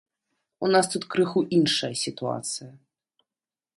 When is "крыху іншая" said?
1.15-1.91